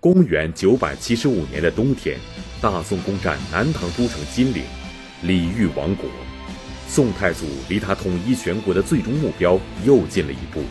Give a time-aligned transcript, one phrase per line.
[0.00, 2.16] 公元九百七十五年的冬天，
[2.60, 4.62] 大宋攻占南唐都城金陵，
[5.22, 6.08] 李煜亡国。
[6.86, 10.62] 宋太祖离他统一全国的最终目标又近了一步。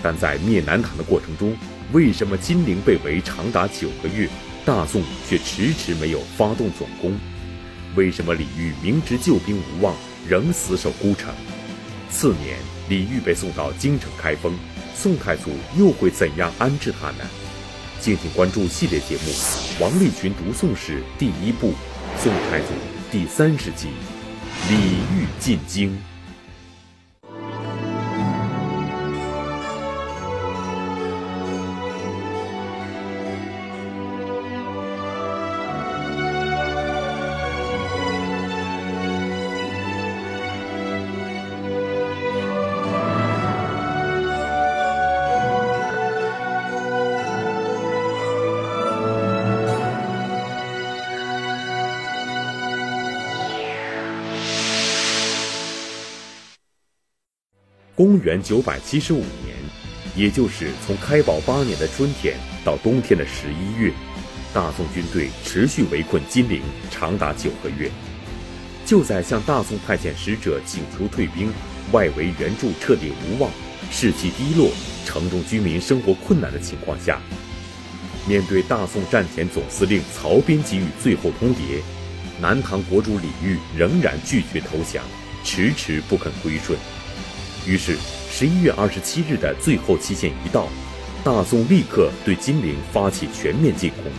[0.00, 1.56] 但在灭南唐的过程中，
[1.92, 4.28] 为什么金陵被围长达九个月，
[4.64, 7.18] 大宋却迟迟没有发动总攻？
[7.96, 9.96] 为什么李煜明知救兵无望，
[10.28, 11.34] 仍死守孤城？
[12.08, 12.56] 次年，
[12.88, 14.56] 李煜被送到京城开封，
[14.94, 17.28] 宋太祖又会怎样安置他呢？
[18.04, 19.32] 敬请关注系列节目
[19.80, 21.68] 《王立群读宋史》第一部
[22.22, 22.66] 《宋太祖》
[23.10, 23.88] 第三十集
[24.68, 24.76] 《李
[25.16, 25.90] 煜进京》。
[58.24, 59.54] 元九百七十五年，
[60.16, 63.92] 也就是从开宝八年的春天到冬天的十一月，
[64.54, 67.90] 大宋军队持续围困金陵，长达九个月。
[68.86, 71.52] 就在向大宋派遣使者请求退兵、
[71.92, 73.50] 外围援助彻底无望、
[73.90, 74.70] 士气低落、
[75.04, 77.20] 城中居民生活困难的情况下，
[78.26, 81.82] 面对大宋战前总司令曹彬给予最后通牒，
[82.40, 85.04] 南唐国主李煜仍然拒绝投降，
[85.44, 86.78] 迟迟不肯归顺。
[87.66, 87.96] 于是，
[88.36, 90.66] 十一月二十七日的最后期限一到，
[91.22, 94.10] 大宋立刻对金陵发起全面进攻，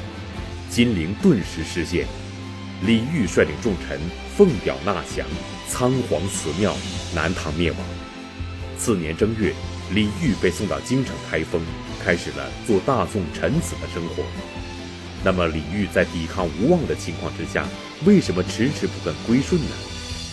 [0.70, 2.08] 金陵顿时失陷。
[2.86, 4.00] 李煜率领众臣
[4.38, 5.28] 奉表纳降，
[5.68, 6.74] 仓皇辞庙，
[7.14, 7.80] 南唐灭亡。
[8.78, 9.54] 次年正月，
[9.94, 11.62] 李煜被送到京城开封，
[12.02, 14.24] 开始了做大宋臣子的生活。
[15.26, 17.68] 那么，李煜在抵抗无望的情况之下，
[18.06, 19.72] 为什么迟迟不肯归顺呢？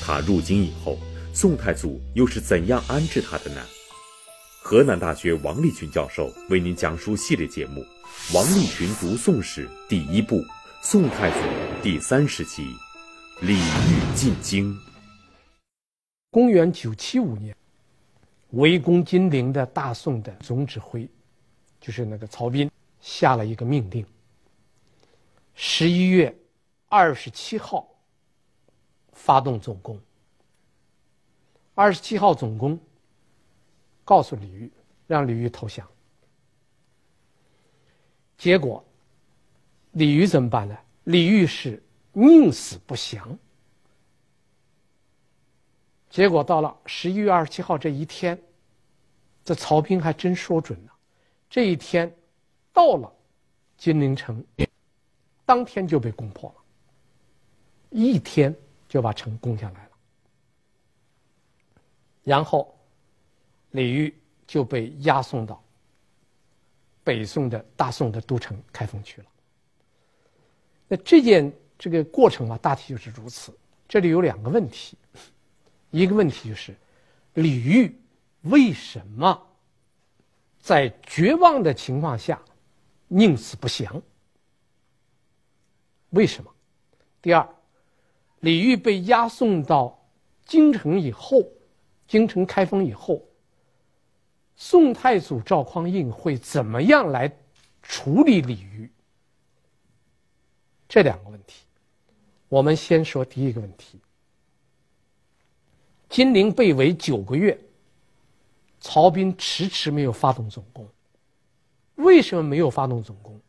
[0.06, 0.97] 他入京以后。
[1.34, 3.62] 宋太祖又是怎样安置他的呢？
[4.65, 7.81] 河南大学王立群教授为您讲述系列节目
[8.34, 10.37] 《王立群读宋史》第一部
[10.81, 11.37] 《宋太祖》
[11.83, 12.62] 第三十集
[13.41, 14.73] 《李煜进京》。
[16.31, 17.55] 公元九七五年，
[18.50, 21.09] 围攻金陵的大宋的总指挥，
[21.81, 24.06] 就是那个曹彬，下了一个命令：
[25.55, 26.34] 十一月
[26.89, 27.87] 二十七号
[29.12, 30.00] 发动总攻。
[31.75, 32.79] 二十七号总攻，
[34.12, 34.71] 告诉李煜，
[35.06, 35.89] 让李煜投降。
[38.37, 38.84] 结果，
[39.93, 40.77] 李煜怎么办呢？
[41.05, 43.39] 李煜是宁死不降。
[46.11, 48.39] 结果到了十一月二十七号这一天，
[49.43, 50.93] 这曹兵还真说准了，
[51.49, 52.15] 这一天
[52.71, 53.11] 到了
[53.79, 54.44] 金陵城，
[55.47, 56.62] 当天就被攻破了，
[57.89, 58.55] 一天
[58.87, 59.91] 就把城攻下来了。
[62.25, 62.77] 然后，
[63.72, 64.12] 李煜
[64.47, 65.62] 就被押送到
[67.05, 69.27] 北宋的大宋的都城开封去了。
[70.88, 73.53] 那这件这个过程啊，大体就是如此。
[73.88, 74.97] 这里有两个问题，
[75.91, 76.75] 一个问题就是
[77.34, 77.94] 李煜
[78.43, 79.47] 为什么
[80.61, 82.41] 在绝望的情况下
[83.09, 84.00] 宁死不降？
[86.11, 86.55] 为什么？
[87.21, 87.49] 第二，
[88.41, 89.99] 李煜被押送到
[90.44, 91.43] 京城以后。
[92.09, 93.22] 京城开封以后，
[94.56, 97.30] 宋太祖赵匡胤会怎么样来
[97.82, 98.88] 处理李煜？
[100.88, 101.64] 这两个问题，
[102.48, 103.98] 我们先说第一个问题。
[106.08, 107.58] 金陵被围九个月，
[108.80, 110.86] 曹彬迟迟没有发动总攻。
[111.96, 113.40] 为什么没有发动总攻？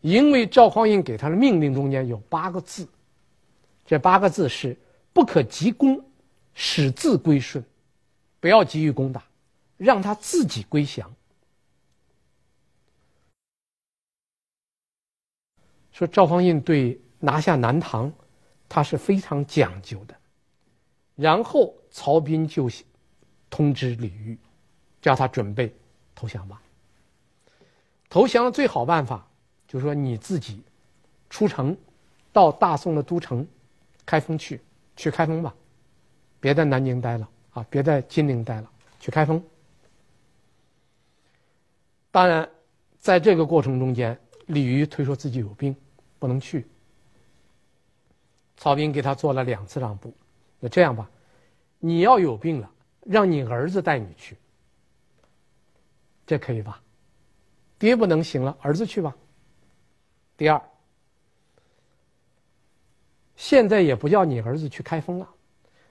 [0.00, 2.88] 因为赵匡胤给他的命令中间有八个字，
[3.86, 4.76] 这八个字是
[5.12, 6.04] 不可急攻。
[6.54, 7.64] 使自归顺，
[8.38, 9.24] 不要急于攻打，
[9.82, 11.12] 让他自己归降。
[15.90, 18.12] 说赵匡胤对拿下南唐，
[18.68, 20.14] 他是非常讲究的。
[21.16, 22.70] 然后曹彬就
[23.50, 24.38] 通知李煜，
[25.00, 25.74] 叫他准备
[26.14, 26.62] 投降吧。
[28.08, 29.28] 投降的最好办法，
[29.66, 30.62] 就是说你自己
[31.28, 31.76] 出城，
[32.32, 33.44] 到大宋的都城
[34.06, 34.60] 开封去，
[34.96, 35.52] 去开封吧。
[36.38, 37.66] 别在南京待了啊！
[37.68, 38.70] 别在金陵待了，
[39.00, 39.44] 去开封。
[42.12, 42.48] 当然，
[42.98, 44.16] 在这个过程中间，
[44.46, 45.74] 李煜推说自己有病，
[46.20, 46.64] 不能去。
[48.56, 50.14] 曹彬给他做了两次让步，
[50.60, 51.10] 那这样吧，
[51.80, 52.70] 你要有病了，
[53.00, 54.36] 让你儿子带你去，
[56.26, 56.80] 这可以吧？
[57.78, 59.16] 爹不能行了，儿子去吧。
[60.36, 60.62] 第二，
[63.36, 65.28] 现在也不叫你儿子去开封了，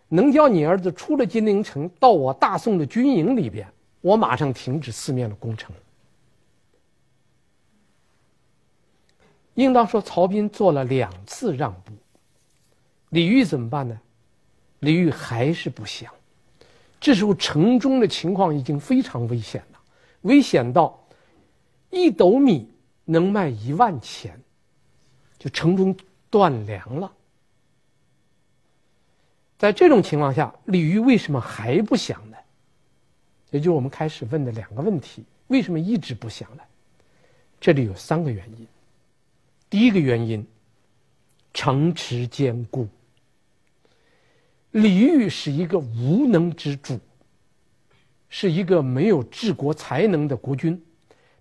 [0.07, 3.67] 能叫你儿子出了金陵城，到我大宋的军营里边，
[4.01, 5.74] 我马上停止四面的攻城。
[9.56, 11.94] 应当说，曹彬做了两次让步，
[13.09, 14.00] 李煜怎么办呢？
[14.80, 16.12] 李煜还是不降。
[17.00, 19.80] 这时候城中的情况已经非常危险了，
[20.21, 21.03] 危险到
[21.89, 22.71] 一斗米
[23.06, 24.39] 能卖一万钱，
[25.38, 25.95] 就城中
[26.30, 27.12] 断粮了。
[29.57, 32.38] 在这种情况下，李煜为什么还不降呢？
[33.50, 36.63] 也就是我们开始问的两个问题：为什么一直不降呢？
[37.59, 38.68] 这里有三个原因。
[39.71, 40.45] 第一个原因，
[41.53, 42.89] 城池坚固。
[44.71, 47.00] 李煜是一个无能之主，
[48.27, 50.83] 是一个没有治国才能的国君，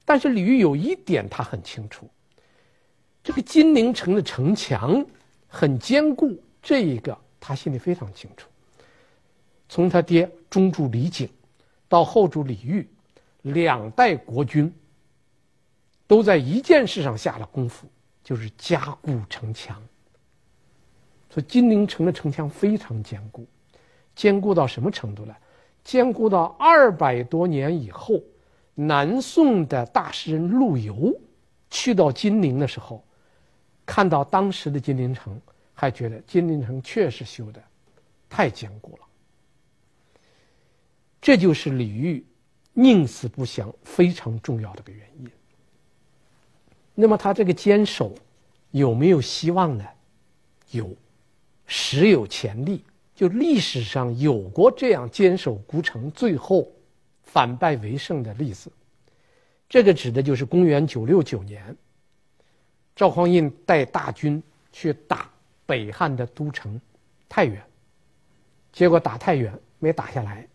[0.04, 2.08] 但是李煜有一点他很清楚，
[3.20, 5.04] 这个金陵城的城墙
[5.48, 8.48] 很坚固，这一个他心里非常清楚。
[9.68, 11.28] 从他爹中主李璟
[11.88, 12.86] 到后主李煜，
[13.42, 14.72] 两代国君
[16.06, 17.88] 都在一件事上下了功夫。
[18.30, 19.76] 就是加固城墙，
[21.28, 23.44] 所以金陵城的城墙非常坚固，
[24.14, 25.34] 坚固到什么程度呢？
[25.82, 28.22] 坚固到二百多年以后，
[28.76, 31.12] 南宋的大诗人陆游
[31.70, 33.04] 去到金陵的时候，
[33.84, 35.40] 看到当时的金陵城，
[35.74, 37.60] 还觉得金陵城确实修的
[38.28, 39.06] 太坚固了。
[41.20, 42.24] 这就是李煜
[42.74, 45.28] 宁死不降非常重要的个原因。
[47.00, 48.14] 那么他这个坚守
[48.70, 49.84] 有没有希望呢？
[50.70, 50.94] 有，
[51.66, 52.84] 实有前例。
[53.14, 56.66] 就历史上有过这样坚守孤城，最后
[57.22, 58.72] 反败为胜的例子。
[59.68, 61.76] 这个指的就是公元九六九年，
[62.96, 64.42] 赵匡胤带大军
[64.72, 65.30] 去打
[65.66, 66.80] 北汉的都城
[67.28, 67.62] 太原，
[68.72, 70.48] 结果打太原没打下来，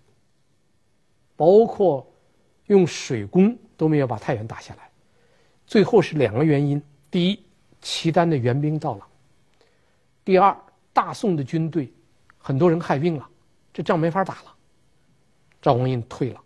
[1.35, 2.11] 包括
[2.65, 4.84] 用水攻都没有把太原打下来。
[5.67, 7.39] 最后是两个原因：第一，
[7.81, 9.01] 契丹的援兵到了；
[10.23, 10.55] 第二，
[10.93, 11.91] 大宋的军队
[12.37, 13.27] 很多人害病了，
[13.73, 14.55] 这仗没法打了。
[15.61, 16.41] 赵匡胤退了。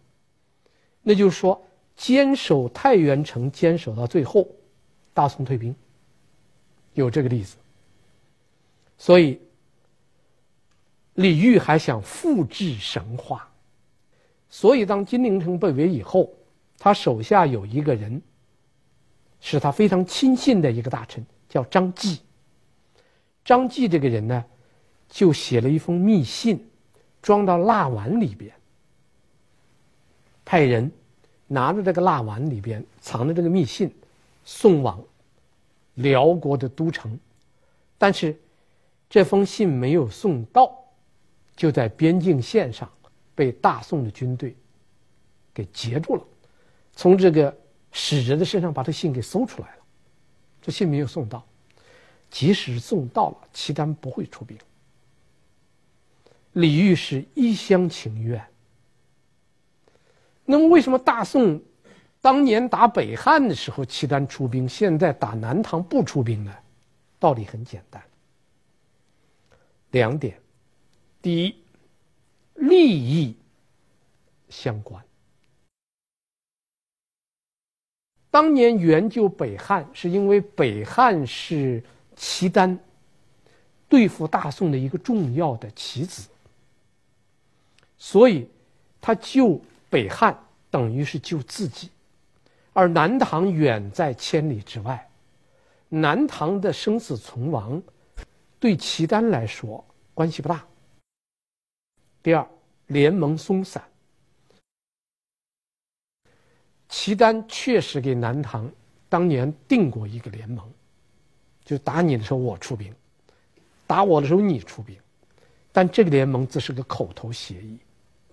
[1.01, 1.61] 那就是说，
[1.97, 4.47] 坚守太原城，坚守到最后，
[5.13, 5.75] 大宋退兵，
[6.93, 7.57] 有这个例子。
[8.97, 9.39] 所以，
[11.15, 13.51] 李煜还想复制神话，
[14.49, 16.31] 所以当金陵城被围以后，
[16.77, 18.21] 他手下有一个人。
[19.41, 22.19] 是他非常亲信的一个大臣，叫张继。
[23.45, 24.45] 张继这个人呢，
[25.07, 26.63] 就写了一封密信，
[27.21, 28.53] 装到蜡碗里边，
[30.43, 30.91] 派人
[31.47, 33.89] 拿着这个蜡碗里边藏着这个密信，
[34.43, 35.01] 送往
[35.95, 37.17] 辽国的都城。
[37.97, 38.37] 但是
[39.09, 40.77] 这封信没有送到，
[41.55, 42.87] 就在边境线上
[43.33, 44.55] 被大宋的军队
[45.53, 46.23] 给截住了。
[46.93, 47.57] 从这个。
[47.91, 49.83] 使人的身上把这信给搜出来了，
[50.61, 51.45] 这信没有送到，
[52.29, 54.57] 即使送到了，契丹不会出兵。
[56.53, 58.43] 李煜是一厢情愿。
[60.45, 61.61] 那么为什么大宋
[62.21, 66.53] 当年打北汉的时候契丹出兵，现在打南唐不出兵呢？
[67.19, 68.01] 道理很简单，
[69.91, 70.39] 两点：
[71.21, 71.55] 第一，
[72.55, 73.35] 利益
[74.49, 75.03] 相关。
[78.31, 81.83] 当年援救北汉，是因为北汉是
[82.15, 82.77] 契丹
[83.87, 86.29] 对付大宋的一个重要的棋子，
[87.97, 88.47] 所以
[89.01, 89.59] 他救
[89.89, 90.37] 北汉
[90.69, 91.89] 等于是救自己，
[92.71, 95.09] 而南唐远在千里之外，
[95.89, 97.81] 南唐的生死存亡
[98.59, 99.83] 对契丹来说
[100.13, 100.63] 关系不大。
[102.21, 102.47] 第二，
[102.87, 103.83] 联盟松散。
[106.89, 108.69] 契丹确实给南唐
[109.07, 110.67] 当年定过一个联盟，
[111.63, 112.93] 就打你的时候我出兵，
[113.87, 114.97] 打我的时候你出兵，
[115.71, 117.77] 但这个联盟只是个口头协议，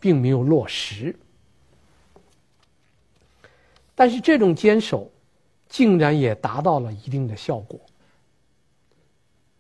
[0.00, 1.14] 并没有落实。
[3.94, 5.10] 但是这种坚守，
[5.68, 7.78] 竟然也达到了一定的效果。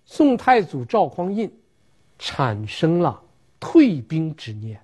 [0.04, 1.50] 宋太祖赵匡胤
[2.18, 3.22] 产生了
[3.58, 4.80] 退兵之念，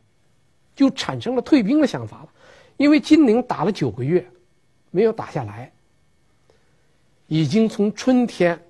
[0.74, 2.28] 就产生了退兵的想法了。
[2.76, 4.26] 因为金陵打了九个月，
[4.90, 5.72] 没有打下来，
[7.26, 8.60] 已经从春天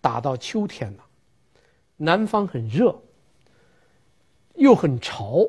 [0.00, 1.04] 打到秋天了，
[1.96, 3.00] 南方很热，
[4.56, 5.46] 又很潮，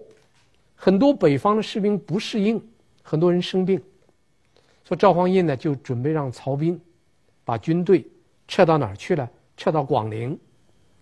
[0.75, 2.61] 很多北方的士兵不适应，
[3.01, 3.81] 很多人生病，
[4.83, 6.79] 说赵匡胤呢就准备让曹彬
[7.43, 8.05] 把军队
[8.47, 9.29] 撤到哪儿去了？
[9.57, 10.37] 撤到广陵，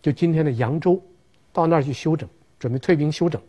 [0.01, 1.01] 就今天的扬州，
[1.53, 3.41] 到那儿去休整，准备退兵休整。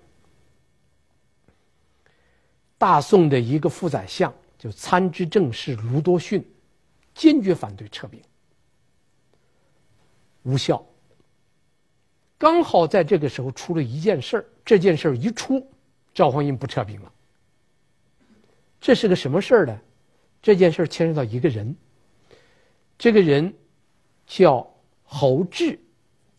[2.81, 6.43] 大宋的一个副宰相，就参知政事卢多逊，
[7.15, 8.19] 坚决反对撤兵，
[10.45, 10.83] 无效。
[12.39, 15.63] 刚好在这个时候出了一件事儿，这件事儿一出，
[16.15, 17.13] 赵匡胤不撤兵了。
[18.81, 19.79] 这是个什么事儿呢？
[20.41, 21.77] 这件事儿牵涉到一个人，
[22.97, 23.53] 这个人
[24.27, 24.67] 叫
[25.05, 25.79] 侯志，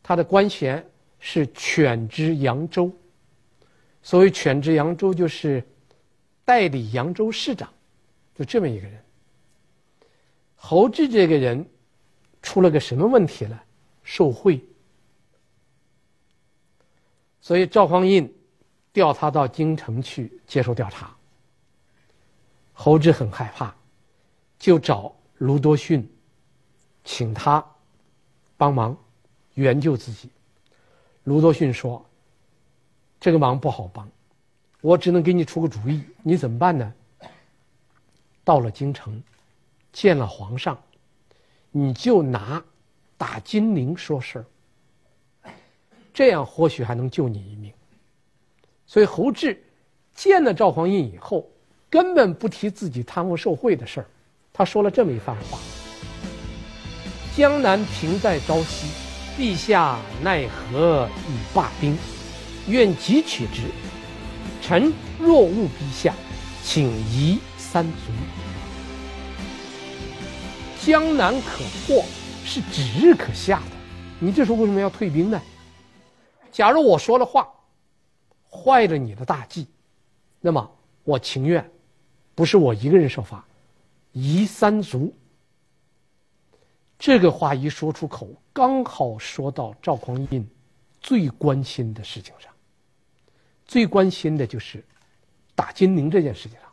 [0.02, 0.84] 他的官衔
[1.20, 2.92] 是犬知扬州。
[4.02, 5.64] 所谓犬知扬州，就是
[6.46, 7.72] 代理扬州市长，
[8.36, 9.04] 就这么一个人。
[10.56, 11.68] 侯志这个人
[12.42, 13.60] 出了个什么问题呢？
[14.04, 14.64] 受贿。
[17.40, 18.32] 所以赵匡胤
[18.94, 21.16] 调他到京城去接受调查。
[22.74, 23.74] 侯志很害怕，
[24.60, 26.08] 就找卢多逊，
[27.04, 27.64] 请他
[28.58, 28.96] 帮忙
[29.56, 30.30] 援救自己。
[31.24, 32.04] 卢多逊说
[33.20, 34.10] ：“这个忙不好帮，
[34.82, 36.94] 我只能给你出个主意，你怎么办呢？
[38.44, 39.22] 到了京城，
[39.94, 40.76] 见了皇上，
[41.70, 42.62] 你就拿
[43.16, 44.46] 打金陵说事儿。”
[46.12, 47.72] 这样或许还能救你一命。
[48.88, 49.64] 所以侯志
[50.14, 51.48] 见了赵匡胤以后，
[51.90, 54.08] 根本不提自己贪污受贿的事儿，
[54.52, 55.60] 他说了这么一番话
[57.38, 58.88] ：“江南平在朝夕，
[59.38, 61.96] 陛下奈何以罢兵？
[62.68, 63.62] 愿急取之。
[64.62, 66.14] 臣若误陛下，
[66.64, 68.12] 请夷三族。
[70.80, 72.04] 江南可破，
[72.46, 73.76] 是指日可下的。
[74.20, 75.42] 你这时候为什么要退兵呢？”
[76.52, 77.48] 假如我说了话
[78.50, 79.68] 坏了你的大计，
[80.42, 80.70] 那么
[81.04, 81.70] 我情愿
[82.36, 83.46] 不是我一个人受罚，
[84.12, 85.14] 夷三族。
[87.00, 90.46] 这个话一说出口，刚好说到赵匡胤
[91.00, 92.52] 最关心的事情上，
[93.72, 94.84] 最关心的就是
[95.56, 96.70] 打金陵这件事情上，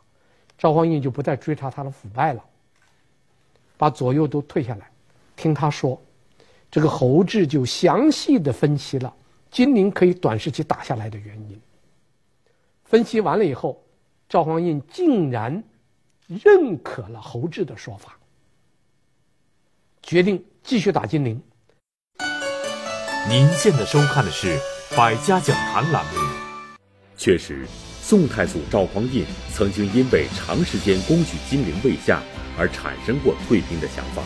[0.57, 2.43] 赵匡胤就不再追查他的腐败了，
[3.77, 4.91] 把左右都退下来，
[5.37, 5.97] 听他说，
[6.69, 9.13] 这个侯志就详细的分析了。
[9.49, 11.57] 金陵可以短时期打下来的原因，
[12.83, 13.81] 分析完了以后，
[14.27, 15.63] 赵匡胤竟然
[16.27, 18.19] 认可了侯志的说法，
[20.03, 21.41] 决定继续打金陵。
[23.29, 24.57] 您现在收看的是
[24.97, 26.38] 《百家讲坛》栏目。
[27.19, 27.67] 确实，
[28.01, 32.23] 宋太祖赵匡胤曾经因为长时间攻取金陵未下
[32.57, 34.23] 而产生过退兵的想法，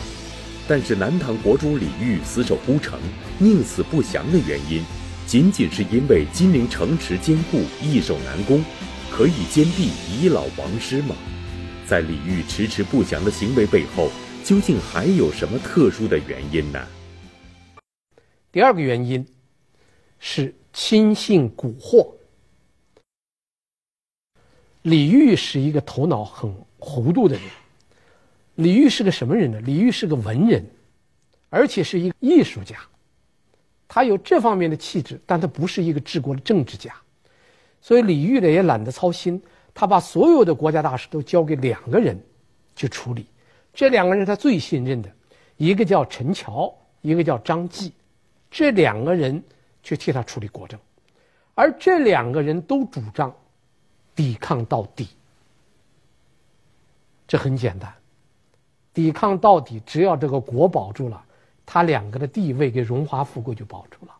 [0.68, 2.96] 但是南唐国主李煜死守孤城，
[3.40, 4.80] 宁死不降的原因。
[5.26, 8.64] 仅仅是因为金陵城池坚固，易守难攻，
[9.10, 11.16] 可以坚壁以老王师吗？
[11.88, 14.08] 在李煜迟迟不降的行为背后，
[14.44, 16.86] 究竟还有什么特殊的原因呢？
[18.52, 19.26] 第二个原因
[20.20, 22.14] 是亲信蛊惑。
[24.84, 27.44] 李煜是一个头脑很糊涂的人。
[28.56, 29.58] 李煜是个什么人呢？
[29.62, 30.62] 李煜是个文人，
[31.48, 32.76] 而且是一个艺术家。
[33.88, 36.94] 他有这方面的气质，但他不是一个治国的政治家，
[37.80, 42.22] 所以李煜呢也懒得操心，他把所有的国家大事都交给两个人
[42.76, 43.24] 去处理。
[43.72, 45.10] 这两个人他最信任的，
[45.56, 47.90] 一个叫陈桥，一个叫张继，
[48.50, 49.42] 这两个人
[49.82, 50.78] 去替他处理国政，
[51.54, 53.34] 而这两个人都主张
[54.14, 55.08] 抵抗到底。
[57.26, 57.92] 这很简单，
[58.92, 61.24] 抵抗到底，只要这个国保住了。
[61.66, 64.14] 他两个的地位跟荣华富贵就保住了，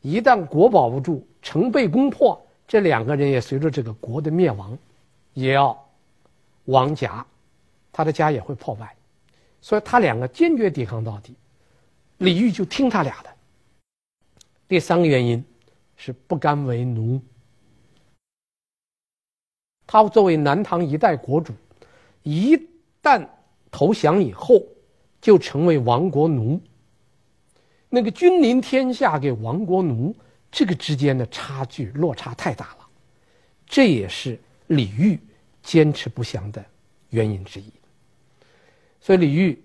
[0.00, 4.76] 一旦国保不住，城被攻破，这两个人也随着这个国的灭亡，
[5.34, 5.88] 也要
[6.64, 7.24] 亡家，
[7.92, 8.96] 他的家也会破败，
[9.60, 11.36] 所以他两个坚决抵抗到底，
[12.18, 13.30] 李煜就听他俩的。
[14.66, 15.44] 第三个原因
[15.96, 17.22] 是不甘为奴，
[20.02, 21.52] 他作为南唐一代国主，
[22.24, 22.58] 一
[23.02, 23.24] 旦
[23.70, 24.62] 投降以后。
[25.20, 26.60] 就成为亡国奴。
[27.88, 30.14] 那个君临天下给亡国奴，
[30.52, 32.86] 这个之间的差距落差太大了，
[33.64, 35.18] 这也是李煜
[35.62, 36.62] 坚持不降的
[37.08, 37.72] 原因之一。
[39.00, 39.56] 所以李煜，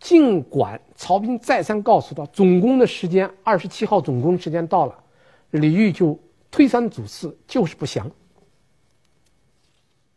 [0.00, 4.98] 尽管曹兵再三告诉他总攻的时间，二十七号总攻时间到了，
[5.50, 6.18] 李煜就
[6.50, 8.10] 推三阻四，就是不降。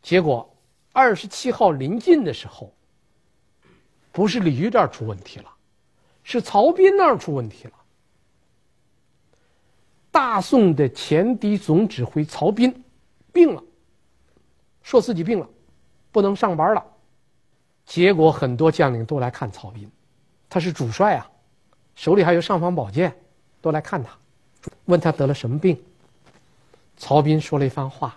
[0.03, 0.47] 结果
[0.91, 2.71] 二十七号临近的时候。
[4.11, 5.51] 不是李煜这儿出问题了，
[6.21, 7.73] 是曹彬那儿出问题了。
[10.11, 12.83] 大宋的前敌总指挥曹彬
[13.31, 13.63] 病了，
[14.83, 15.49] 说自己病了，
[16.11, 16.85] 不能上班了。
[17.87, 19.89] 结果很多将领都来看曹彬，
[20.47, 21.27] 他是主帅啊，
[21.95, 23.17] 手里还有尚方宝剑，
[23.61, 24.15] 都来看他，
[24.85, 25.75] 问他得了什么病。
[26.97, 28.15] 曹彬说了一番话：“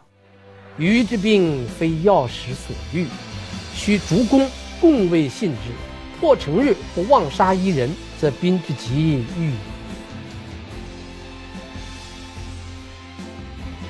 [0.79, 3.07] 余之病非药石所愈，
[3.75, 4.47] 须逐公
[4.81, 5.71] 共为信之。
[6.21, 9.53] 破城日不妄杀一人，则彬之疾愈。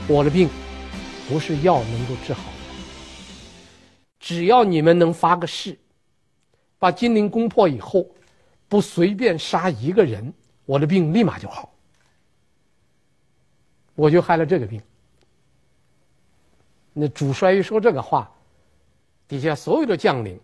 [0.08, 0.48] 我的病
[1.28, 2.74] 不是药能够治好的，
[4.20, 5.76] 只要你们能发个誓，
[6.78, 8.06] 把金陵攻破以后，
[8.68, 10.32] 不随便杀一个人，
[10.64, 11.72] 我的病立马就好。
[13.96, 14.80] 我就害了这个病。
[16.98, 18.32] 那主帅一说这个话，
[19.28, 20.40] 底下所有的将领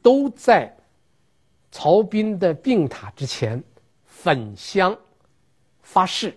[0.00, 0.72] 都在
[1.72, 3.60] 曹彬的病榻之前
[4.04, 4.96] 焚香
[5.82, 6.32] 发誓。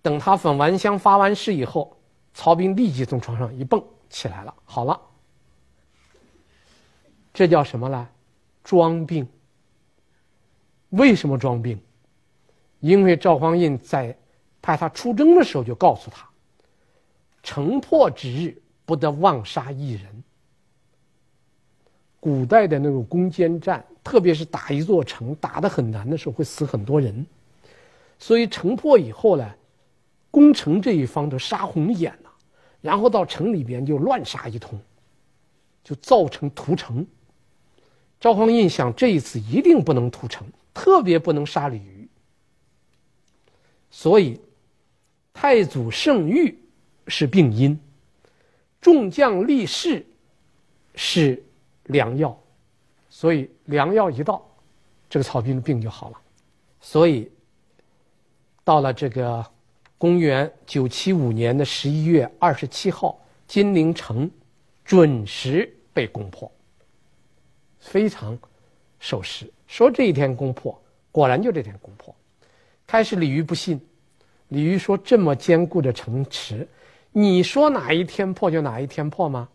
[0.00, 1.94] 等他焚完香、发完誓以后，
[2.32, 4.54] 曹彬立即从床上一蹦起来了。
[4.64, 4.98] 好了，
[7.34, 8.08] 这叫什么呢？
[8.64, 9.28] 装病。
[10.90, 11.78] 为什么装病？
[12.80, 14.16] 因为赵匡胤在
[14.62, 16.26] 派他出征的时候就告诉他：
[17.46, 20.24] 城破之日，不得妄杀一人。
[22.18, 27.24] 古代的那种攻坚战，特别是打一座城打得很难的时候，会死很多人。
[28.18, 29.48] 所以城破以后呢，
[30.28, 32.30] 攻城这一方都杀红眼了，
[32.80, 34.76] 然后到城里边就乱杀一通，
[35.84, 37.06] 就造成屠城。
[38.18, 42.08] 赵匡胤想这一次一定不能屠城，特别不能杀李渔。
[43.88, 44.40] 所以，
[45.32, 46.52] 太祖圣谕
[47.08, 47.78] 是病因，
[48.80, 50.04] 众将立誓
[50.94, 51.42] 是
[51.84, 52.38] 良药，
[53.08, 54.46] 所以良药一到，
[55.08, 56.20] 这个曹彬的病就好了。
[56.80, 57.30] 所以，
[58.64, 59.44] 到了这个。
[59.98, 64.30] 公元九七五年的十一月二十七号，金陵城
[64.84, 66.52] 准时被攻破，
[67.78, 68.38] 非常
[69.00, 69.50] 守时。
[69.66, 70.78] 说这一天攻破，
[71.10, 72.14] 果然就这天攻破。
[72.86, 73.80] 开始李煜不信，
[74.48, 76.68] 李煜说：“这么坚固的城池，
[77.18, 79.48] 你说哪一天破就哪一天破吗？”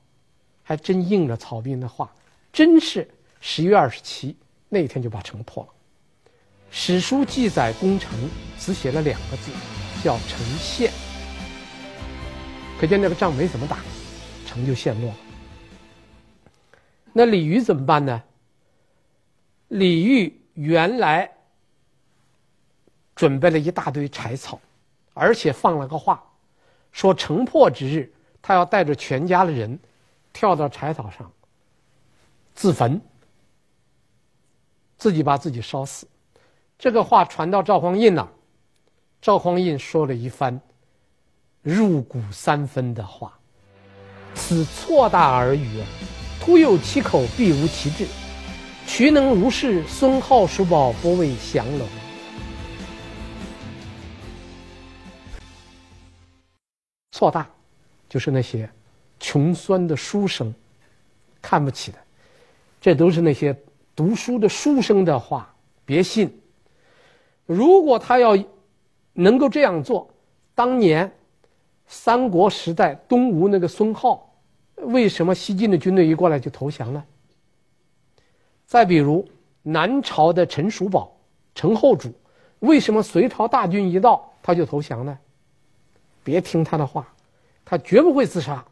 [0.66, 2.12] 还真应了曹彬的话，
[2.52, 3.08] 真是
[3.40, 4.36] 十一月二十七
[4.68, 5.70] 那天就把城破了。
[6.72, 8.18] 史书记载攻城，
[8.58, 9.52] 只写了两个字。
[10.04, 10.92] 叫城陷，
[12.80, 13.78] 可见那个仗没怎么打，
[14.48, 15.18] 城就陷落了。
[17.14, 18.24] 那李煜怎么办呢？
[19.68, 21.30] 李煜原来
[23.14, 24.60] 准备了一大堆柴草，
[25.14, 26.24] 而且放了个话，
[26.92, 29.80] 说城破之日，他要带着全家的人
[30.34, 31.32] 跳到柴草上
[32.54, 33.00] 自焚，
[34.98, 36.08] 自己把自己烧死。
[36.78, 38.28] 这个话传到赵匡胤那儿。
[39.22, 40.60] 赵匡胤说了一番
[41.62, 43.38] 入骨三分的话
[44.34, 45.84] ：“此错大而语，
[46.40, 48.08] 徒有其口，必无其志。
[48.88, 51.88] 渠能如是，孙浩叔宝不为降龙。”
[57.22, 57.48] 错大，
[58.10, 58.68] 就是那些
[59.20, 60.52] 穷酸的书生
[61.40, 62.00] 看不起的，
[62.82, 63.56] 这都是那些
[63.96, 65.54] 读书的书生的话，
[65.86, 66.42] 别信。
[67.46, 68.36] 如果他要。
[69.14, 70.10] 能够这样做，
[70.56, 71.12] 当年
[71.86, 74.18] 三国时代东吴那个孙皓，
[74.76, 77.06] 为什么西晋的军队一过来就投降了？
[78.66, 79.28] 再比如
[79.64, 81.12] 南朝的陈叔宝、
[81.54, 82.10] 陈后主，
[82.60, 85.20] 为什么隋朝大军一到他就投降呢？
[86.24, 87.08] 别听他的话，
[87.64, 88.64] 他绝不会自杀。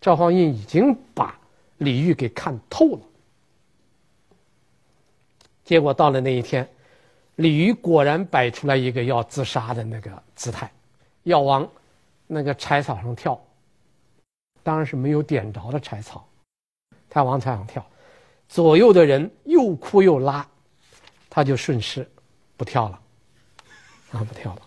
[0.00, 1.38] 赵匡胤已经把
[1.78, 3.00] 李煜给看透了，
[5.64, 6.68] 结果到了那一天。
[7.36, 10.72] 李煜果然摆出来一个要自杀的那个姿态，
[11.24, 11.68] 要往
[12.26, 13.38] 那个柴草上跳，
[14.62, 16.26] 当然是没有点着的柴草，
[17.10, 17.84] 他往柴上跳，
[18.48, 20.48] 左右的人又哭又拉，
[21.28, 22.10] 他就顺势
[22.56, 23.00] 不跳了，
[24.12, 24.62] 啊，不跳了。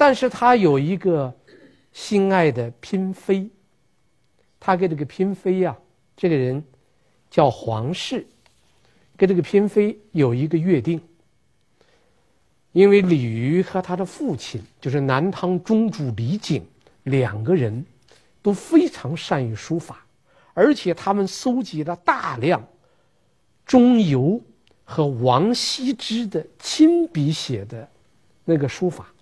[0.00, 1.30] 但是他有一个
[1.92, 3.50] 心爱的嫔妃，
[4.58, 5.76] 他跟这个嫔妃呀、啊，
[6.16, 6.64] 这个人
[7.30, 8.26] 叫黄氏，
[9.14, 10.98] 跟这个嫔妃有一个约定。
[12.72, 16.62] 因为李渔和他的父亲，就是南唐中主李璟，
[17.02, 17.84] 两个人
[18.40, 20.02] 都非常善于书法，
[20.54, 22.66] 而且他们搜集了大量
[23.66, 24.40] 钟繇
[24.82, 27.86] 和王羲之的亲笔写的
[28.46, 29.12] 那个书法，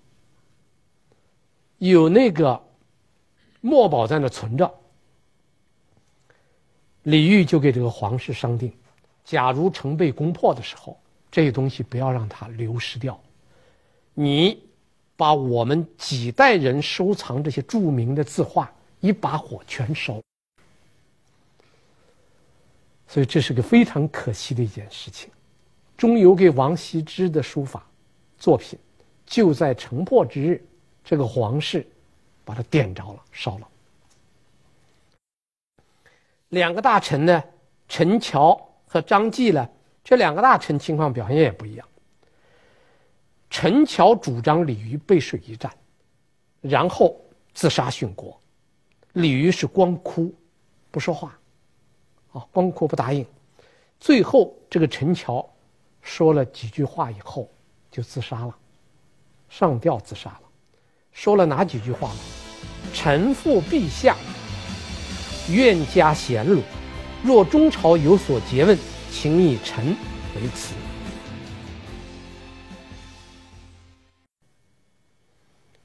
[1.79, 2.61] 有那个
[3.61, 4.73] 墨宝在那存着。
[7.05, 8.73] 李煜就给这个皇室商定：
[9.25, 13.19] 假如城被攻破的时候，这些东西不要让它流失掉。
[14.13, 14.63] 你
[15.17, 20.21] 把我们几代人收藏这些著名的字画一把火全烧。
[23.07, 25.31] 所以这是个非常可惜的一件事情。
[25.97, 27.87] 中游给王羲之的书法
[28.39, 28.79] 作品，
[29.25, 30.63] 就在城破之日，
[31.09, 31.89] 这个皇室
[32.45, 33.67] 把它点着了，烧了。
[36.51, 37.43] 两个大臣呢，
[37.89, 39.67] 陈桥和张继呢，
[40.05, 41.89] 这两个大臣情况表现也不一样。
[43.49, 45.75] 陈桥主张李煜背水一战，
[46.61, 47.19] 然后
[47.55, 48.39] 自杀殉国。
[49.15, 50.31] 李煜是光哭，
[50.91, 51.39] 不说话，
[52.33, 53.27] 啊，光哭不答应。
[53.99, 55.51] 最后这个陈桥
[56.03, 57.51] 说了几句话以后，
[57.91, 58.55] 就自杀了，
[59.49, 60.43] 上吊自杀了。
[61.13, 62.19] 说了哪几句话呢？
[62.95, 64.17] 臣负陛下，
[65.51, 66.63] 愿加贤鲁。
[67.23, 68.79] 若中朝有所诘问，
[69.11, 69.89] 请以臣
[70.37, 70.75] 为辞。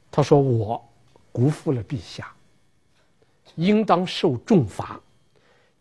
[0.09, 0.81] 他说：“我
[1.31, 2.31] 辜负了陛下，
[3.55, 4.99] 应当受重罚。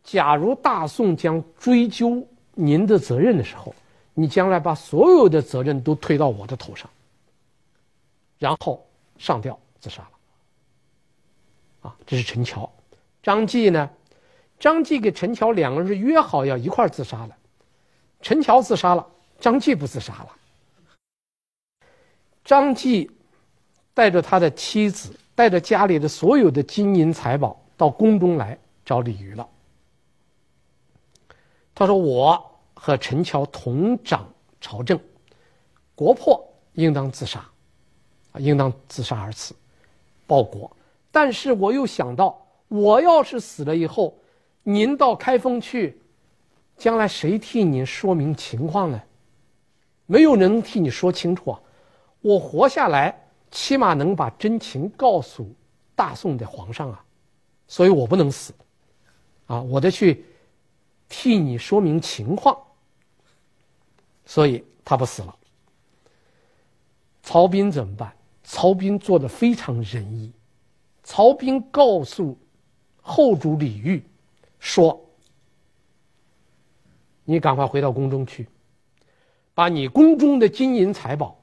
[0.03, 3.75] 假如大宋将追究您的责任的时候，
[4.15, 6.89] 你将来把所有的责任都推到我的头上。”
[8.41, 8.85] 然后
[9.23, 11.89] 上吊自杀了。
[11.89, 12.69] 啊，这是陈桥。
[13.23, 13.89] 张继呢？
[14.59, 17.37] 张继给陈桥两个人是约好要一块自杀的。
[18.21, 19.07] 陈桥自杀了，
[19.39, 20.29] 张继不自杀了。
[22.45, 23.09] 张继。
[23.95, 29.47] 带着他的妻子，带着家里的所有的金银财宝到宫中来找李煜了。
[31.75, 34.27] 他说：“我和陈桥同掌
[34.63, 34.99] 朝政，
[35.95, 37.45] 国破应当自杀，
[38.39, 39.55] 应当自杀而死，
[40.27, 40.71] 报国。
[41.11, 44.17] 但是我又想到，我要是死了以后，
[44.63, 46.01] 您到开封去，
[46.77, 49.01] 将来谁替您说明情况呢？
[50.07, 51.61] 没有人替你说清楚啊！
[52.21, 53.19] 我活下来。”
[53.53, 55.47] 起码能把真情告诉
[55.95, 57.05] 大宋的皇上啊，
[57.69, 58.55] 所以我不能死，
[59.47, 60.25] 啊，我得去
[61.07, 62.57] 替你说明情况，
[64.25, 65.37] 所以他不死了。
[67.23, 68.11] 曹彬怎么办？
[68.43, 70.33] 曹彬做的非常仁义，
[71.03, 72.39] 曹彬告诉
[73.01, 74.03] 后主李煜
[74.59, 75.09] 说
[77.25, 78.49] ：“你赶快回到宫中去，
[79.55, 81.39] 把你宫中的金银财宝。”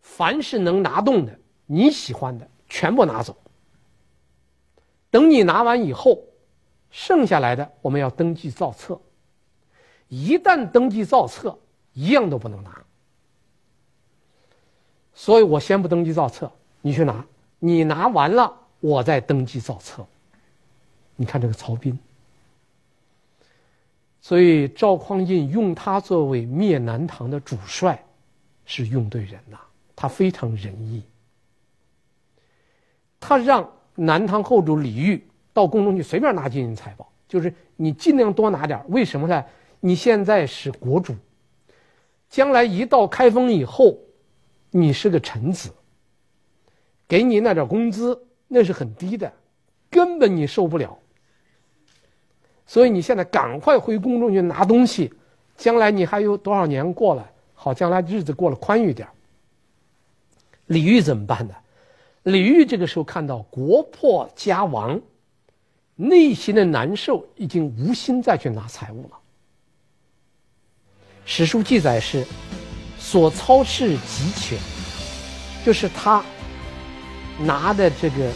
[0.00, 3.36] 凡是能拿动的，你喜欢的全部拿走。
[5.10, 6.22] 等你拿完以后，
[6.90, 8.98] 剩下来的我们要登记造册。
[10.08, 11.58] 一旦登记造册，
[11.92, 12.82] 一样都不能拿。
[15.18, 16.48] 所以我先不登记造册，
[16.80, 17.26] 你去拿。
[17.58, 20.06] 你拿完了，我再登记造册。
[21.16, 21.98] 你看这个曹彬，
[24.20, 28.00] 所以赵匡胤用他作为灭南唐的主帅，
[28.64, 29.58] 是用对人呐。
[29.96, 31.02] 他非常仁义，
[33.18, 35.20] 他让南唐后主李煜
[35.52, 38.80] 到宫中去随便拿金银财宝，就是你尽量多拿点。
[38.90, 39.44] 为什么呢？
[39.80, 41.16] 你现在是国主，
[42.30, 43.98] 将来一到开封以后，
[44.70, 45.70] 你是个臣子，
[47.06, 49.32] 给你那点工资那是很低的，
[49.90, 50.98] 根本你受不了。
[52.66, 55.12] 所以你现在赶快回宫中去拿东西，
[55.56, 57.30] 将来你还有多少年过了？
[57.54, 59.08] 好，将来日子过得宽裕点。
[60.66, 61.54] 李煜怎么办呢？
[62.24, 65.00] 李煜这个时候看到国破家亡，
[65.96, 69.18] 内心的难受，已经无心再去拿财物了。
[71.24, 72.26] 史书记载是
[73.10, 74.58] 所操持极权，
[75.64, 76.22] 就是他
[77.40, 78.30] 拿的这个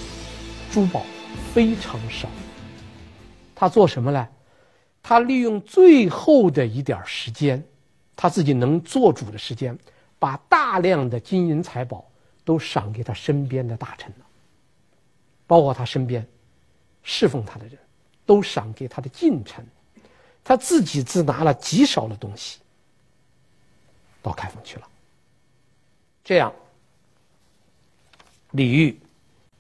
[0.71, 1.05] 珠宝
[1.53, 2.27] 非常少。
[3.55, 4.27] 他做什么呢？
[5.03, 7.63] 他利用最后的一点时间，
[8.17, 9.79] 他自己能做主的时间，
[10.19, 12.09] 把大量的金银财宝。
[12.45, 14.27] 都赏给他身边的大臣了，
[15.47, 16.27] 包括他身边
[17.05, 17.79] 侍奉他的人，
[18.27, 19.65] 都赏给他的近臣，
[20.43, 22.59] 他自己只拿了极少的东西
[24.23, 24.89] 到开封去了。
[26.25, 26.53] 这样，
[28.53, 28.97] 李煜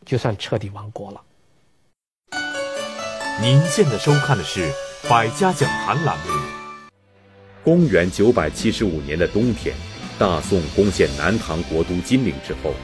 [0.06, 1.20] 就算彻底亡国了。
[3.40, 4.70] 您现在收看的是
[5.10, 6.24] 《百家讲坛》栏目。
[7.64, 9.74] 公元九百七十五年的冬天。
[10.18, 12.74] 大宋攻陷南唐国都金陵之后，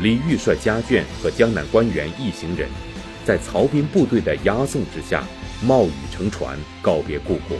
[0.00, 2.68] 李煜率家眷和江南官员一行人，
[3.24, 5.22] 在曹彬部队的押送之下，
[5.62, 7.56] 冒雨乘船告别故国，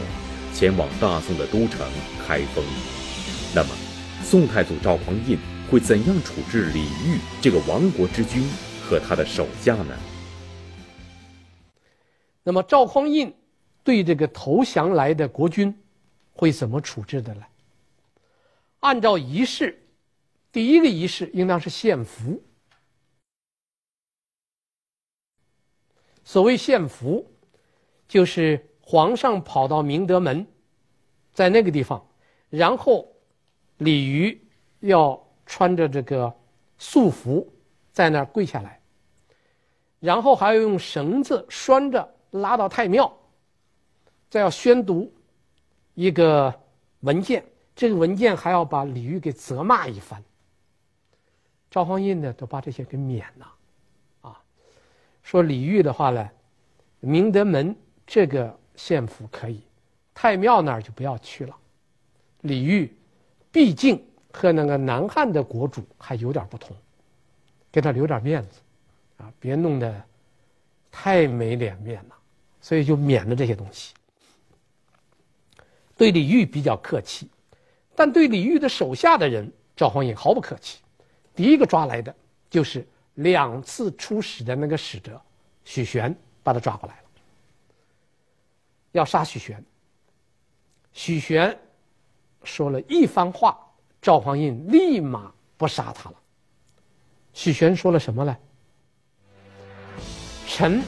[0.53, 1.87] 前往大宋的都城
[2.27, 2.61] 开封。
[3.55, 3.69] 那么，
[4.23, 5.35] 宋太祖赵匡胤
[5.71, 8.47] 会怎样处置李煜这个亡国之君
[8.83, 9.97] 和他的手下呢？
[12.43, 13.33] 那么，赵匡胤
[13.83, 15.75] 对这个投降来的国君
[16.31, 17.41] 会怎么处置的呢？
[18.81, 19.81] 按照仪式，
[20.51, 22.41] 第一个仪式应当是献俘。
[26.23, 27.25] 所谓献俘，
[28.07, 30.45] 就是皇上跑到明德门，
[31.33, 32.07] 在那个地方，
[32.49, 33.11] 然后
[33.79, 34.41] 李渔
[34.79, 36.33] 要穿着这个
[36.77, 37.51] 素服
[37.91, 38.79] 在那儿跪下来，
[39.99, 43.11] 然后还要用绳子拴着拉到太庙，
[44.29, 45.11] 再要宣读
[45.95, 46.53] 一个
[47.01, 47.43] 文件，
[47.75, 50.23] 这个文件还要把李渔给责骂一番。
[51.71, 53.53] 赵匡胤呢，都把这些给免了，
[54.21, 54.41] 啊，
[55.23, 56.29] 说李煜的话呢，
[56.99, 59.61] 明德门这个县府可以，
[60.13, 61.55] 太庙那儿就不要去了。
[62.41, 62.89] 李煜
[63.51, 66.75] 毕竟和那个南汉的国主还有点不同，
[67.71, 68.59] 给他留点面子，
[69.17, 70.03] 啊，别弄得
[70.91, 72.15] 太没脸面了，
[72.61, 73.93] 所以就免了这些东西。
[75.97, 77.29] 对李煜比较客气，
[77.95, 80.79] 但对李煜的手下的人，赵匡胤毫不客气。
[81.35, 82.15] 第一个抓来的
[82.49, 85.21] 就是两次出使的那个使者
[85.65, 87.03] 许玄，把他抓过来了，
[88.91, 89.63] 要杀许玄。
[90.93, 91.57] 许玄
[92.43, 93.57] 说了一番话，
[94.01, 96.15] 赵匡胤立马不杀他了。
[97.33, 98.37] 许玄说了什么呢？
[100.47, 100.81] 臣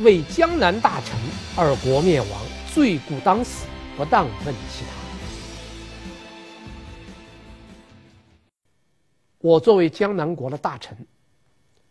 [0.00, 1.18] 为江南大臣
[1.56, 2.28] 而国灭亡，
[2.72, 3.66] 罪固当死，
[3.96, 4.90] 不当问其他。
[9.38, 10.96] 我作为江南国的大臣，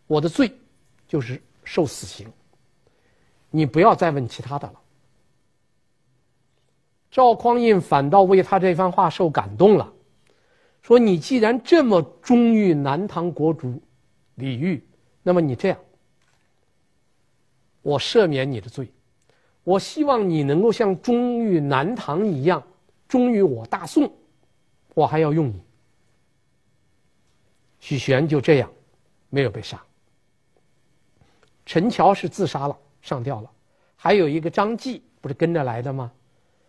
[0.06, 0.54] 我的罪
[1.08, 2.30] 就是受死刑。
[3.50, 4.80] 你不要再问其他的了。
[7.10, 9.90] 赵匡胤反倒为他这番话受感动了，
[10.82, 13.80] 说：“你既然这么忠于南唐国主
[14.34, 14.82] 李煜，
[15.22, 15.78] 那么你这样，
[17.82, 18.92] 我赦免你的罪。
[19.64, 22.62] 我希望你能够像忠于南唐一样，
[23.08, 24.12] 忠于我大宋，
[24.94, 25.62] 我还要用你。”
[27.80, 28.70] 许玄就这样，
[29.30, 29.82] 没有被杀。
[31.64, 33.50] 陈桥是自杀了，上吊了，
[33.96, 36.12] 还有一个张继不是跟着来的吗？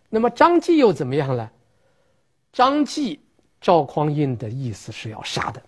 [0.10, 1.52] 那么张继又怎么样了？
[2.54, 3.20] 张继，
[3.60, 5.62] 赵匡胤的意思是要杀的。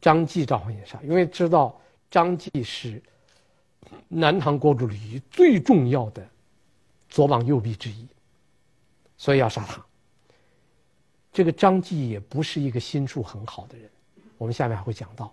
[0.00, 3.02] 张继赵匡胤杀，因为知道张继是
[4.08, 6.26] 南唐国主李煜最重要的
[7.08, 8.06] 左膀右臂之一，
[9.16, 9.84] 所以要杀他。
[11.32, 13.90] 这个张继也不是一个心术很好的人，
[14.38, 15.32] 我们下面还会讲到。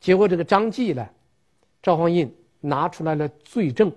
[0.00, 1.08] 结果这个张继呢，
[1.82, 3.90] 赵匡胤拿出来了罪证，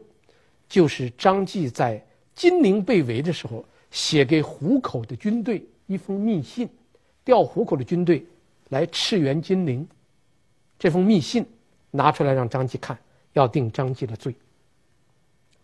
[0.68, 6.70] 就是张继在金陵被围的时候写给湖口的军队一封密信，
[7.24, 8.26] 调湖口的军队
[8.70, 9.88] 来驰援金陵。
[10.78, 11.46] 这封密信
[11.90, 12.98] 拿出来让张继看，
[13.34, 14.36] 要定张继的罪。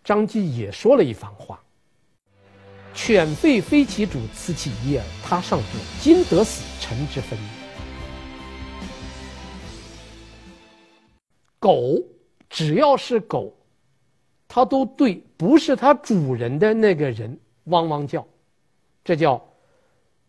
[0.03, 1.61] 张继也说了一番话。
[2.95, 5.05] 犬吠非其主，此其一耳。
[5.23, 5.67] 他上作，
[5.99, 7.45] 今得死，臣之分也。
[11.59, 12.01] 狗
[12.49, 13.55] 只要是狗，
[14.53, 18.23] 它都对不是它主人的那个人汪汪叫，
[19.03, 19.43] 这叫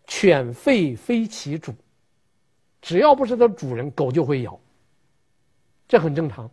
[0.06, 1.74] 犬吠非其主。
[2.80, 4.58] 只要不是它主人，狗就会咬。
[5.86, 6.50] 这很正常。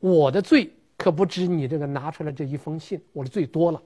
[0.00, 3.82] 我的罪可不止你这个拿出来这一封信，我的罪多了。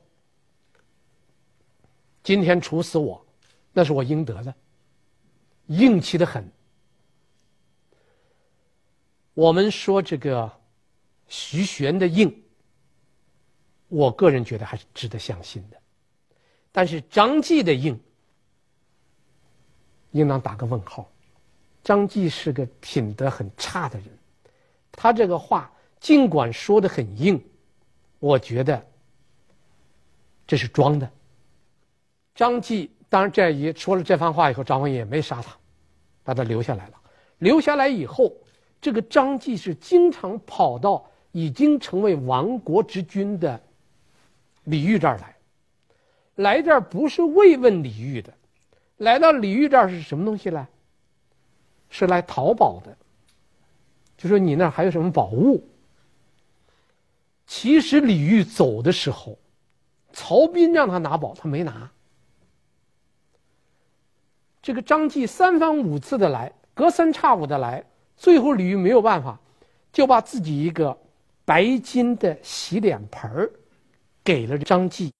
[2.25, 3.25] 今天处死我，
[3.73, 4.53] 那是我应得的，
[5.67, 6.45] 硬气的很。
[9.33, 10.51] 我们说这个
[11.29, 12.42] 徐玄的硬，
[13.93, 15.77] 我个人觉得还是值得相信的，
[16.73, 18.01] 但是张继的硬，
[20.13, 21.07] 应当打个问号。
[21.85, 24.09] 张继是个品德很差的人，
[24.91, 27.39] 他这个话尽管说的很硬，
[28.19, 28.83] 我觉得
[30.47, 31.11] 这是装的。
[32.35, 35.55] 张继当然这一说了这番话以后，张文也没杀他，
[36.25, 36.95] 把他留下来了。
[37.37, 38.33] 留下来以后，
[38.81, 43.61] 这个张继是经常跑到已经成为亡国之君的
[44.65, 45.37] 李煜这儿来，
[46.37, 48.33] 来这儿不是慰问李煜的，
[48.99, 50.67] 来到李煜这儿是什么东西呢？
[51.91, 52.97] 是来淘宝的，
[54.17, 55.63] 就说你那儿还有什么宝物？
[57.47, 59.39] 其实李煜走的时候，
[60.13, 61.91] 曹彬让他拿宝，他没拿。
[64.63, 67.85] 这个张继三番五次的来，隔三差五的来，
[68.17, 69.39] 最后李煜没有办法，
[69.93, 70.97] 就把自己一个
[71.45, 73.51] 白金的洗脸盆儿
[74.25, 75.13] 给了张继，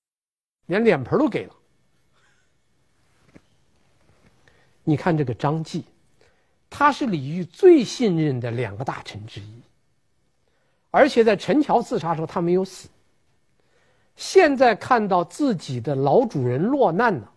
[0.67, 1.55] 连脸盆都给了。
[4.85, 5.85] 你看这个张继，
[6.69, 9.63] 他是李煜最信任的两个大臣之一，
[10.91, 12.89] 而且在陈桥自杀的时候他没有死。
[14.17, 17.33] 现在看到自己的老主人落难了，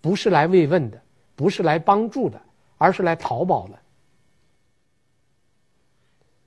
[0.00, 1.00] 不是来慰问的。
[1.36, 2.38] 不是来帮助的，
[2.76, 3.78] 而是来讨宝的。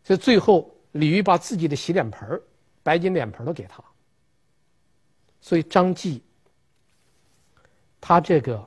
[0.03, 2.39] 所以最后，李煜把自己的洗脸盆、
[2.83, 3.85] 白金脸盆都给他了。
[5.43, 6.23] 所以张继
[7.99, 8.65] 他这个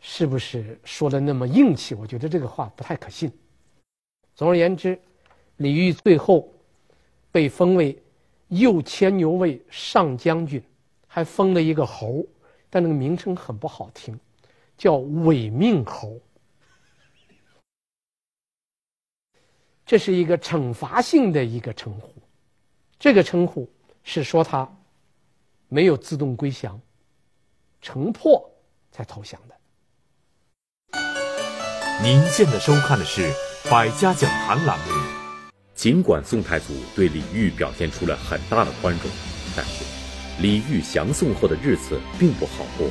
[0.00, 1.94] 是不是说的那么硬气？
[1.94, 3.30] 我觉得这个话不太可信。
[4.34, 5.00] 总而言之，
[5.58, 6.52] 李煜最后
[7.30, 7.96] 被封为
[8.48, 10.60] 右牵牛卫上将军，
[11.06, 12.26] 还封了一个侯，
[12.68, 14.18] 但那个名称很不好听，
[14.76, 16.20] 叫伪命侯。
[19.86, 22.12] 这是一个惩罚性的一个称呼，
[22.98, 23.70] 这个称呼
[24.02, 24.68] 是说他
[25.72, 26.78] 没有自动归降，
[27.80, 28.52] 城破
[28.90, 29.54] 才投降的。
[32.02, 33.22] 您现在收看的是
[33.70, 34.84] 《百家讲坛》栏目。
[35.74, 39.10] 尽管宋太祖对李煜表现出了很大的宽容，
[39.56, 39.82] 但是
[40.42, 42.90] 李煜降宋后的日子并不好过。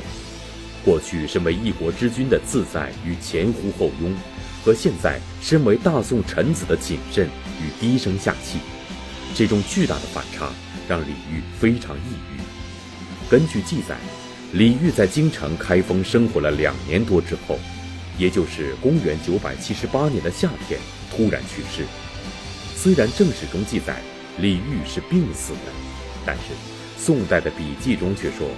[0.84, 4.12] 过去身为一国之君的自在与前呼后拥。
[4.64, 7.28] 和现在身为大宋臣子的谨慎
[7.60, 8.58] 与低声下气，
[9.36, 10.52] 这种巨大的反差
[10.88, 12.40] 让李煜非常抑郁。
[13.32, 13.96] 根据记载，
[14.52, 17.58] 李煜在京城开封生活了两年多之后，
[18.18, 20.78] 也就是公元九百七十八年的夏天，
[21.10, 21.86] 突然去世。
[22.76, 24.02] 虽然正史中记载
[24.36, 25.72] 李煜是病死的，
[26.26, 26.52] 但是
[26.98, 28.50] 宋代的笔记中却说，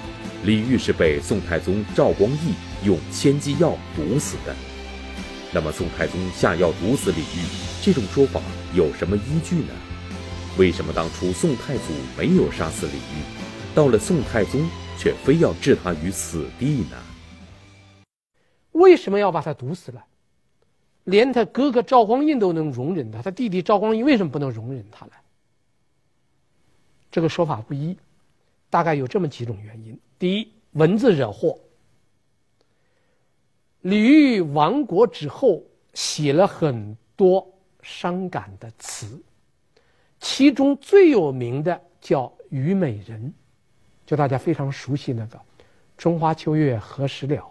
[0.43, 4.57] 李煜是被宋太宗赵光义用千机药毒死的。
[5.53, 7.45] 那么宋太宗下药毒死李煜，
[7.81, 8.41] 这种说法
[8.75, 9.73] 有什么依据呢？
[10.59, 13.44] 为什么当初宋太祖没有杀死李煜，
[13.75, 16.97] 到了宋太宗却非要置他于死地呢？
[18.71, 20.05] 为什么要把他毒死了？
[21.03, 25.13] 连他哥哥赵光义都能容忍他，他弟弟赵光义为什么不能容忍他呢？
[27.11, 27.97] 这个说法不一，
[28.71, 31.59] 大概有这么几种原因：第一，文字惹祸。
[33.81, 35.63] 李煜亡国之后，
[35.95, 37.45] 写了很多
[37.83, 39.21] 伤感的词，
[40.21, 43.21] 其中最有名的叫《虞美人》，
[44.07, 45.41] 就大家非常熟悉那个
[45.99, 47.51] “春花秋月何时了，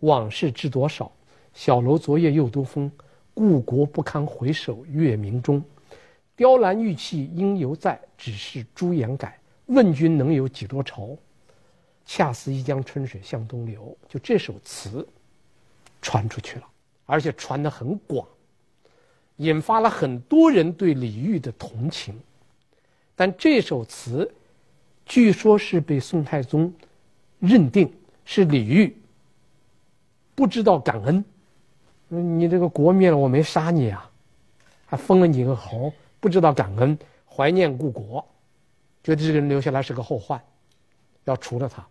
[0.00, 1.10] 往事知多少。
[1.54, 2.90] 小楼昨夜又东风，
[3.34, 5.62] 故国不堪回首月明中。
[6.34, 9.38] 雕栏玉砌应犹在，只是朱颜改。
[9.66, 11.18] 问君能有几多愁？
[12.04, 15.06] 恰似一江春水向东流。”就这首词。
[16.02, 16.68] 传出去了，
[17.04, 18.24] 而且传得很广，
[19.38, 22.16] 引发了很多人对李煜的同情。
[23.16, 24.30] 但这首词，
[25.06, 26.70] 据说是被宋太宗
[27.38, 27.90] 认定
[28.26, 28.92] 是李煜
[30.34, 31.24] 不知道感恩。
[32.08, 34.10] 你这个国灭了，我没杀你啊，
[34.84, 35.90] 还封了你个侯，
[36.20, 38.22] 不知道感恩，怀念故国，
[39.02, 40.38] 觉得这个人留下来是个后患，
[41.24, 41.86] 要除了他，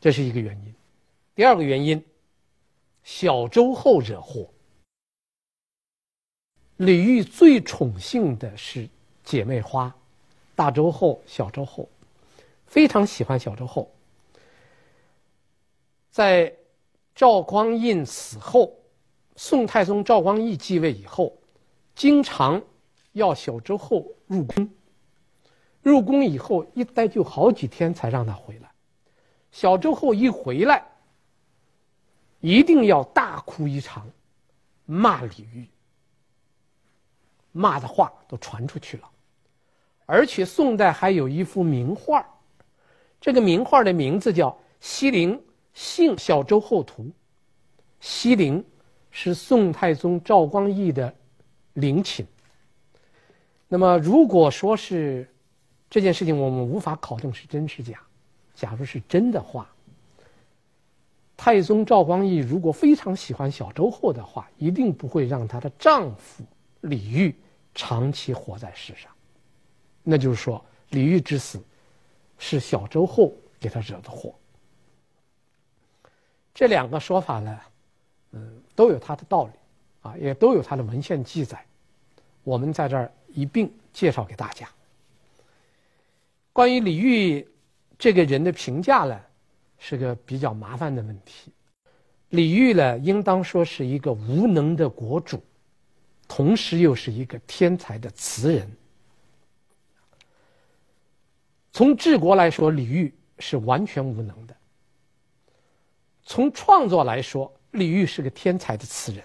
[0.00, 0.74] 这是一个原因。
[1.36, 2.02] 第二个原因。
[3.08, 4.50] 小周后惹祸。
[6.78, 8.88] 李煜最宠幸的是
[9.22, 9.94] 姐妹花，
[10.56, 11.88] 大周后、小周后，
[12.66, 13.90] 非常喜欢小周后。
[16.10, 16.54] 在
[17.14, 18.76] 赵匡胤死后，
[19.36, 21.38] 宋太宗赵光义继位以后，
[21.94, 22.62] 经常
[23.12, 24.68] 要小周后入宫。
[25.82, 28.70] 入宫以后一待就好几天才让他回来。
[29.52, 30.84] 小周后一回来。
[32.40, 34.08] 一定要大哭一场，
[34.84, 35.68] 骂李煜，
[37.50, 39.10] 骂的话都传出去了，
[40.04, 42.24] 而且宋代还有一幅名画，
[43.20, 44.50] 这个名画的名字叫
[44.80, 45.40] 《西陵
[45.74, 47.02] 幸小周后图》，
[48.00, 48.64] 西陵
[49.10, 51.14] 是宋太宗赵光义的
[51.74, 52.26] 陵寝。
[53.68, 55.28] 那么，如果说是
[55.90, 58.00] 这件事情，我们无法考证是真是假。
[58.54, 59.68] 假如是真的话。
[61.36, 66.42] 太宗赵光义如果非常喜欢小周后的话，一定不会让她的丈夫
[66.80, 67.34] 李煜
[67.74, 69.10] 长期活在世上。
[70.02, 71.62] 那就是说，李煜之死
[72.38, 74.34] 是小周后给他惹的祸。
[76.54, 77.60] 这两个说法呢，
[78.32, 79.52] 嗯，都有它的道理，
[80.02, 81.64] 啊，也都有它的文献记载。
[82.42, 84.68] 我们在这儿一并介绍给大家。
[86.52, 87.46] 关于李煜
[87.98, 89.20] 这个人的评价呢，
[89.78, 91.52] 是个比较麻烦的问题。
[92.30, 95.42] 李煜呢，应当说是一个无能的国主，
[96.26, 98.70] 同时又是一个天才的词人。
[101.76, 104.54] 从治国来说，李煜是完全无能的；
[106.24, 109.22] 从创作来说，李煜是个天才的词人。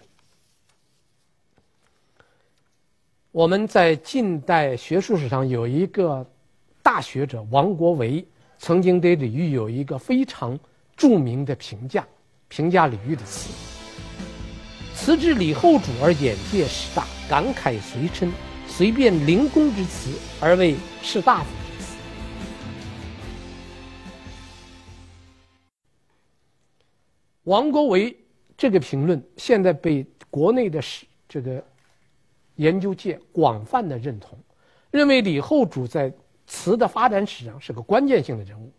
[3.31, 6.29] 我们在近代学术史上有一个
[6.83, 8.27] 大学者王国维。
[8.57, 10.59] 曾经对李煜有一个非常
[10.97, 12.05] 著名的评价，
[12.49, 13.49] 评价李煜的词
[14.93, 18.29] ：“词之李后主而眼界始大，感慨随称，
[18.67, 21.49] 随便灵公之词，而为士大夫
[27.51, 28.15] 王国维
[28.57, 31.61] 这个评论现在被国内的史这个
[32.55, 34.39] 研究界广泛的认同，
[34.89, 36.13] 认为李后主在
[36.47, 38.71] 词的发展史上是个关键性的人物。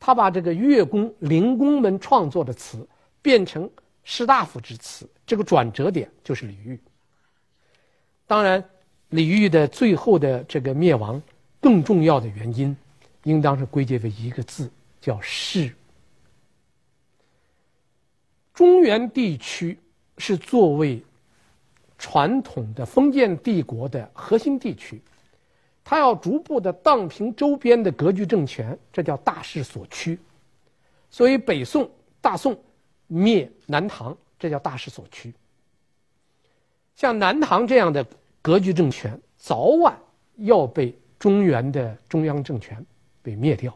[0.00, 2.88] 他把这个乐工、伶工们创作的词
[3.20, 3.68] 变成
[4.02, 6.78] 士大夫之词，这个转折点就是李煜。
[8.26, 8.64] 当然，
[9.10, 11.20] 李煜的最后的这个灭亡，
[11.60, 12.74] 更重要的原因，
[13.24, 14.70] 应当是归结为一个字，
[15.02, 15.70] 叫势。
[18.56, 19.78] 中原地区
[20.18, 21.00] 是作为
[21.96, 25.00] 传统的封建帝国的核心地区，
[25.84, 30.18] 它要逐步的荡平周边的割据政权，这叫大势所趋。
[31.10, 31.88] 所以北宋、
[32.20, 32.58] 大宋
[33.06, 35.32] 灭南唐，这叫大势所趋。
[36.96, 38.04] 像南唐这样的
[38.42, 39.96] 割据政权，早晚
[40.38, 40.92] 要被。
[41.18, 42.84] 中原的中央政权
[43.22, 43.74] 被灭掉，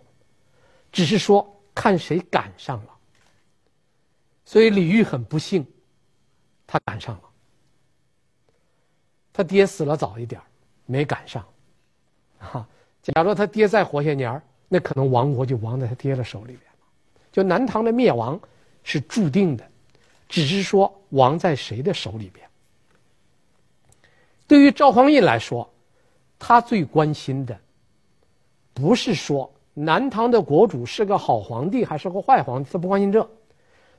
[0.93, 2.91] 只是说看谁赶上了。
[4.51, 5.64] 所以李煜很不幸，
[6.66, 7.22] 他赶上了。
[9.32, 10.40] 他爹死了早一点，
[10.86, 11.46] 没赶上。
[12.40, 12.66] 啊，
[13.01, 16.88] 假如他爹再活些年，那可能亡国就亡在他爹的手里边了。
[17.30, 18.40] 就南唐的灭亡
[18.82, 19.64] 是注定的，
[20.28, 22.44] 只是说亡在谁的手里边。
[24.48, 25.72] 对于赵匡胤来说。
[26.42, 27.61] 他最关心的，
[28.72, 33.30] 不是说南唐的国主是个好皇帝还是个坏皇帝，他不关心这，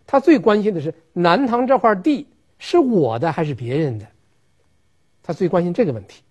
[0.05, 2.27] 他最关心的是南唐这块地
[2.57, 4.07] 是我的还是别人的，
[5.23, 6.23] 他最关心这个问题。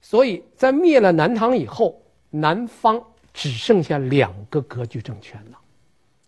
[0.00, 2.00] 所以在灭了南唐以后，
[2.30, 3.02] 南方
[3.32, 5.58] 只剩下两个割据政权了，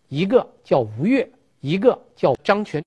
[0.08, 1.28] 一个叫吴越，
[1.60, 2.82] 一个叫张全。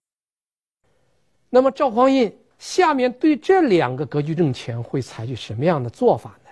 [1.50, 2.32] 那么赵匡胤。
[2.62, 6.50] 下面对这两个割据政权会采取什么样的做法呢？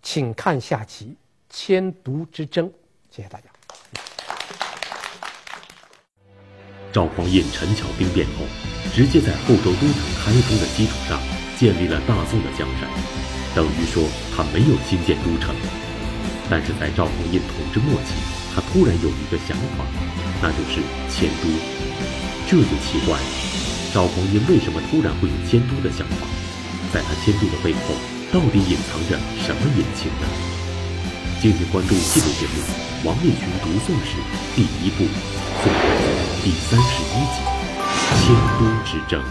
[0.00, 1.06] 请看下集
[1.48, 2.68] 《迁都之争》。
[3.10, 3.57] 谢谢大家。
[6.92, 8.44] 赵匡胤陈桥兵变后，
[8.94, 11.20] 直接在后周都城开封的基础上
[11.58, 12.88] 建立了大宋的江山，
[13.54, 15.54] 等于说他没有新建都城。
[16.48, 18.16] 但是在赵匡胤统治末期，
[18.54, 19.84] 他突然有一个想法，
[20.40, 20.80] 那就是
[21.12, 21.48] 迁都，
[22.48, 23.26] 这就奇怪了。
[23.92, 26.26] 赵匡胤为什么突然会有迁都的想法？
[26.92, 27.92] 在他迁都的背后，
[28.32, 30.26] 到底隐藏着什么隐情呢？
[31.42, 32.62] 敬请关注纪录节目
[33.06, 34.16] 《王立群读宋史》
[34.56, 35.04] 第一部
[35.62, 35.70] 《宋》
[36.48, 37.42] 第三十一集
[38.24, 39.22] 《迁都之争》。